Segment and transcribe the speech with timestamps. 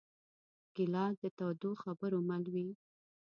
[0.75, 2.67] ګیلاس د تودو خبرو مل وي.